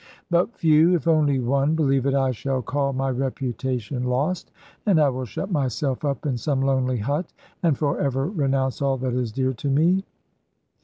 "But 0.31 0.57
few! 0.57 0.95
if 0.95 1.07
only 1.07 1.37
one 1.39 1.75
believe 1.75 2.07
it, 2.07 2.15
I 2.15 2.31
shall 2.31 2.63
call 2.63 2.91
my 2.91 3.11
reputation 3.11 4.05
lost, 4.05 4.49
and 4.87 4.99
I 4.99 5.09
will 5.09 5.25
shut 5.25 5.51
myself 5.51 6.03
up 6.03 6.25
in 6.25 6.37
some 6.37 6.61
lonely 6.63 6.97
hut, 6.97 7.31
and 7.61 7.77
for 7.77 7.99
ever 7.99 8.25
renounce 8.25 8.81
all 8.81 8.97
that 8.97 9.13
is 9.13 9.31
dear 9.31 9.53
to 9.53 9.69
me!" 9.69 10.03